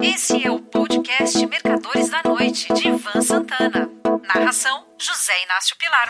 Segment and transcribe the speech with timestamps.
[0.00, 3.90] Esse é o podcast Mercadores da Noite, de Ivan Santana.
[4.32, 6.08] Narração: José Inácio Pilar.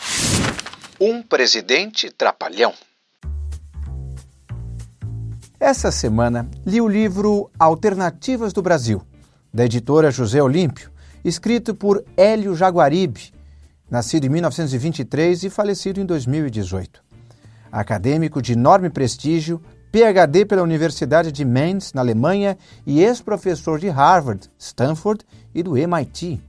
[1.01, 2.75] Um presidente trapalhão.
[5.59, 9.03] Essa semana li o livro Alternativas do Brasil,
[9.53, 10.91] da editora José Olímpio,
[11.25, 13.33] escrito por Hélio Jaguaribe,
[13.91, 17.03] nascido em 1923 e falecido em 2018.
[17.73, 24.51] Acadêmico de enorme prestígio, PhD pela Universidade de Mainz, na Alemanha, e ex-professor de Harvard,
[24.59, 26.41] Stanford e do MIT.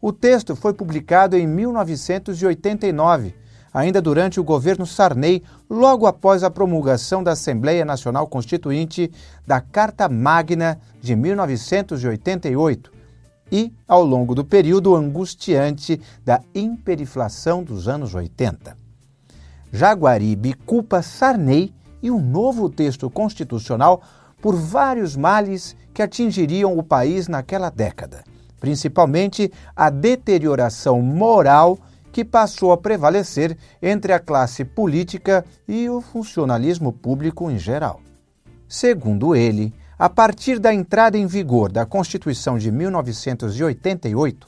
[0.00, 3.34] O texto foi publicado em 1989,
[3.74, 9.10] ainda durante o governo Sarney, logo após a promulgação da Assembleia Nacional Constituinte
[9.44, 12.92] da Carta Magna de 1988
[13.50, 18.76] e ao longo do período angustiante da hiperinflação dos anos 80.
[19.72, 24.02] Jaguaribe culpa Sarney e um novo texto constitucional
[24.40, 28.22] por vários males que atingiriam o país naquela década,
[28.60, 31.78] principalmente a deterioração moral
[32.12, 38.00] que passou a prevalecer entre a classe política e o funcionalismo público em geral.
[38.68, 44.46] Segundo ele, a partir da entrada em vigor da Constituição de 1988,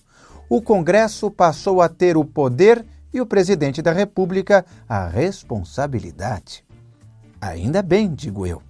[0.48, 6.64] o Congresso passou a ter o poder e o presidente da República a responsabilidade.
[7.41, 8.62] Ainda bem, digo eu.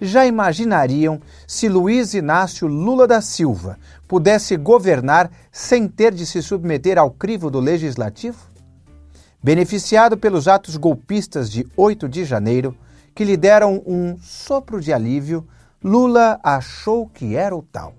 [0.00, 6.98] Já imaginariam se Luiz Inácio Lula da Silva pudesse governar sem ter de se submeter
[6.98, 8.38] ao crivo do legislativo?
[9.42, 12.76] Beneficiado pelos atos golpistas de 8 de janeiro,
[13.14, 15.46] que lhe deram um sopro de alívio,
[15.82, 17.94] Lula achou que era o tal.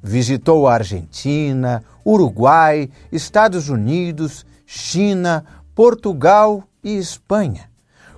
[0.00, 7.68] Visitou a Argentina, Uruguai, Estados Unidos, China, Portugal e Espanha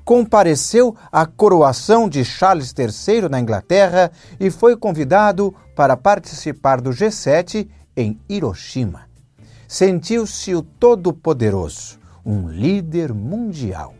[0.05, 7.69] compareceu à coroação de Charles III na Inglaterra e foi convidado para participar do G7
[7.97, 9.03] em Hiroshima.
[9.69, 13.95] Sentiu-se o Todo-Poderoso, um líder mundial.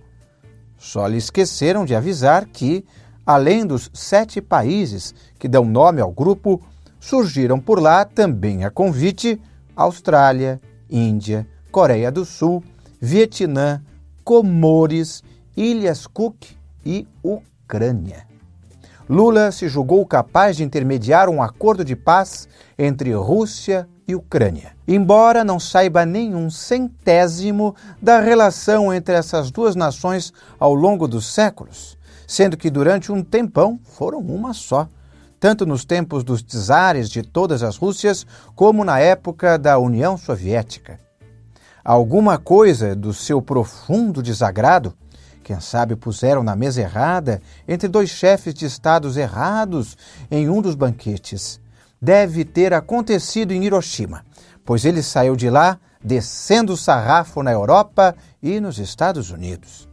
[0.77, 2.85] Só lhe esqueceram de avisar que,
[3.25, 6.61] além dos sete países que dão nome ao grupo,
[6.99, 9.41] surgiram por lá também a convite
[9.77, 12.65] Austrália, Índia, Coreia do Sul,
[13.01, 13.83] Vietnã,
[14.25, 15.23] Comores
[15.61, 16.57] Ilhas Cook
[16.87, 18.27] e Ucrânia.
[19.07, 22.49] Lula se julgou capaz de intermediar um acordo de paz
[22.79, 30.33] entre Rússia e Ucrânia, embora não saiba nenhum centésimo da relação entre essas duas nações
[30.59, 34.89] ao longo dos séculos, sendo que durante um tempão foram uma só,
[35.39, 38.27] tanto nos tempos dos czares de todas as Rússias
[38.57, 40.99] como na época da União Soviética.
[41.85, 44.95] Alguma coisa do seu profundo desagrado
[45.43, 49.97] quem sabe puseram na mesa errada entre dois chefes de estados errados
[50.31, 51.61] em um dos banquetes.
[52.01, 54.25] Deve ter acontecido em Hiroshima,
[54.65, 59.89] pois ele saiu de lá descendo o sarrafo na Europa e nos Estados Unidos.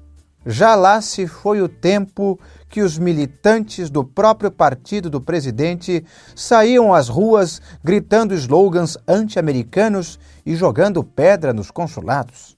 [0.46, 6.94] Já lá se foi o tempo que os militantes do próprio partido do presidente saíam
[6.94, 12.56] às ruas gritando slogans anti-americanos e jogando pedra nos consulados.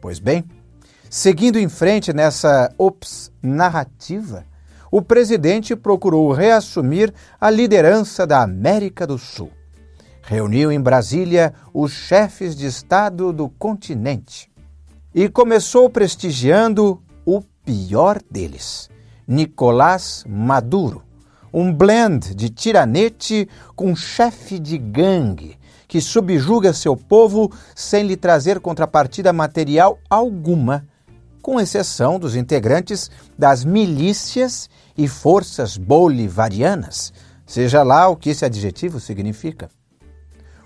[0.00, 0.42] Pois bem,
[1.14, 4.46] Seguindo em frente nessa ops narrativa,
[4.90, 9.50] o presidente procurou reassumir a liderança da América do Sul.
[10.22, 14.50] Reuniu em Brasília os chefes de Estado do continente
[15.14, 18.88] e começou prestigiando o pior deles,
[19.28, 21.02] Nicolás Maduro,
[21.52, 23.46] um blend de tiranete
[23.76, 30.86] com chefe de gangue que subjuga seu povo sem lhe trazer contrapartida material alguma
[31.42, 37.12] com exceção dos integrantes das milícias e forças bolivarianas,
[37.44, 39.68] seja lá o que esse adjetivo significa.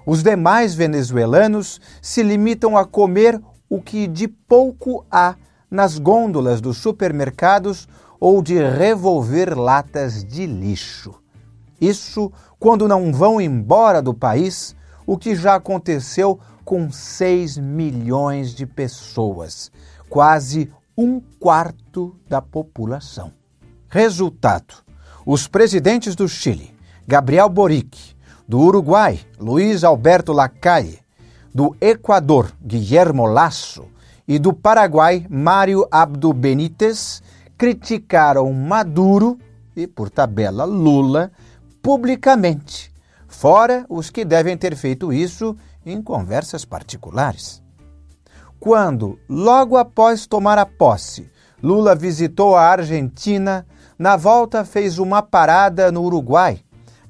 [0.06, 5.34] Os demais venezuelanos se limitam a comer o que de pouco há
[5.68, 7.88] nas gôndolas dos supermercados
[8.20, 11.14] ou de revolver latas de lixo.
[11.80, 14.76] Isso quando não vão embora do país,
[15.06, 19.70] o que já aconteceu com 6 milhões de pessoas,
[20.16, 23.34] quase um quarto da população.
[23.86, 24.76] Resultado:
[25.26, 26.74] os presidentes do Chile,
[27.06, 28.16] Gabriel Boric,
[28.48, 31.00] do Uruguai, Luiz Alberto Lacalle,
[31.54, 33.84] do Equador, Guillermo Lasso,
[34.26, 37.22] e do Paraguai, Mário Abdo Benítez,
[37.58, 39.38] criticaram Maduro
[39.76, 41.30] e, por tabela, Lula
[41.82, 42.90] publicamente,
[43.28, 45.54] fora os que devem ter feito isso
[45.84, 47.65] em conversas particulares
[48.58, 51.30] quando, logo após tomar a posse,
[51.62, 53.66] Lula visitou a Argentina,
[53.98, 56.60] na volta fez uma parada no Uruguai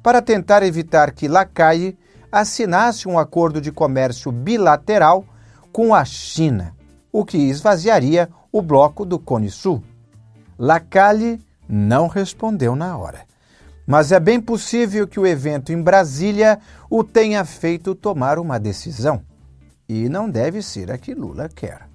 [0.02, 1.98] para tentar evitar que Lacaille
[2.30, 5.24] assinasse um acordo de comércio bilateral
[5.72, 6.74] com a China,
[7.10, 9.82] o que esvaziaria o bloco do Cone Sul.
[10.58, 13.26] Lacalle não respondeu na hora.
[13.86, 16.58] Mas é bem possível que o evento em Brasília
[16.90, 19.22] o tenha feito tomar uma decisão.
[19.88, 21.88] E não deve ser a que Lula quer.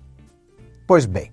[0.87, 1.31] Pois bem,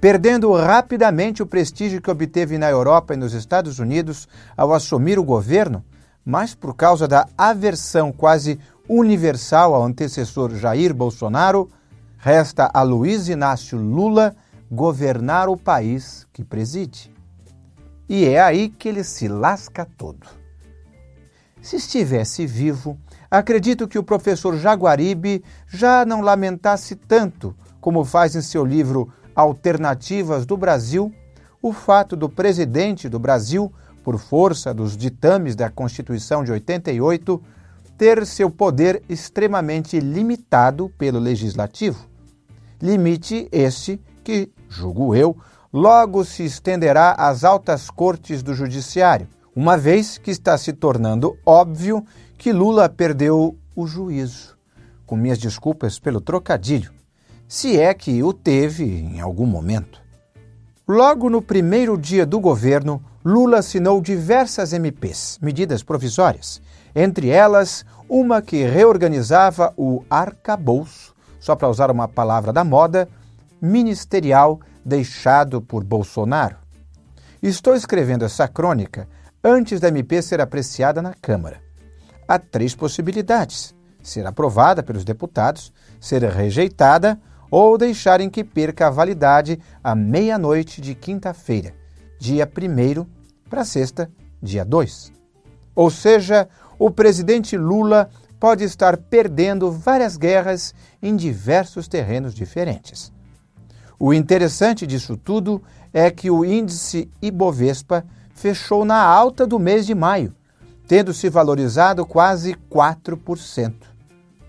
[0.00, 5.24] perdendo rapidamente o prestígio que obteve na Europa e nos Estados Unidos ao assumir o
[5.24, 5.84] governo,
[6.24, 11.70] mas por causa da aversão quase universal ao antecessor Jair Bolsonaro,
[12.18, 14.34] resta a Luiz Inácio Lula
[14.70, 17.12] governar o país que preside.
[18.08, 20.26] E é aí que ele se lasca todo.
[21.60, 22.98] Se estivesse vivo,
[23.30, 30.44] acredito que o professor Jaguaribe já não lamentasse tanto, como faz em seu livro Alternativas
[30.44, 31.12] do Brasil,
[31.62, 33.72] o fato do presidente do Brasil,
[34.02, 37.42] por força dos ditames da Constituição de 88,
[37.96, 42.06] ter seu poder extremamente limitado pelo legislativo.
[42.80, 45.36] Limite este que, julgo eu,
[45.72, 52.04] logo se estenderá às altas cortes do Judiciário, uma vez que está se tornando óbvio
[52.38, 54.56] que Lula perdeu o juízo.
[55.04, 56.92] Com minhas desculpas pelo trocadilho,
[57.48, 60.00] se é que o teve em algum momento.
[60.86, 66.62] Logo no primeiro dia do governo, Lula assinou diversas MPs, medidas provisórias,
[66.94, 73.08] entre elas uma que reorganizava o arcabouço, só para usar uma palavra da moda,
[73.60, 76.56] ministerial deixado por Bolsonaro.
[77.42, 79.08] Estou escrevendo essa crônica
[79.42, 81.67] antes da MP ser apreciada na Câmara.
[82.28, 87.18] Há três possibilidades: ser aprovada pelos deputados, ser rejeitada
[87.50, 91.74] ou deixarem que perca a validade à meia-noite de quinta-feira,
[92.18, 93.06] dia 1
[93.48, 94.10] para sexta,
[94.42, 95.10] dia 2.
[95.74, 96.46] Ou seja,
[96.78, 103.10] o presidente Lula pode estar perdendo várias guerras em diversos terrenos diferentes.
[103.98, 109.94] O interessante disso tudo é que o índice Ibovespa fechou na alta do mês de
[109.94, 110.34] maio,
[110.88, 113.74] tendo se valorizado quase 4%.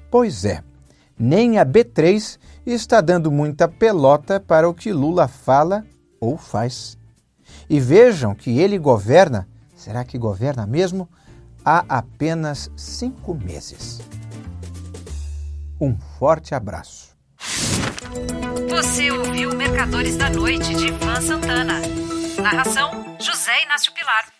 [0.09, 0.63] Pois é,
[1.19, 5.85] nem a B3 está dando muita pelota para o que Lula fala
[6.19, 6.97] ou faz.
[7.69, 11.09] E vejam que ele governa, será que governa mesmo?
[11.63, 13.99] Há apenas cinco meses.
[15.79, 17.09] Um forte abraço.
[18.69, 21.81] Você ouviu Mercadores da Noite de Ivan Santana.
[22.41, 24.38] Narração: José Inácio Pilar.